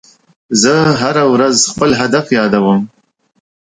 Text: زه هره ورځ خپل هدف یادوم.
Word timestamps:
زه 0.61 0.73
هره 1.01 1.23
ورځ 1.33 1.57
خپل 1.71 1.91
هدف 2.01 2.25
یادوم. 2.37 2.81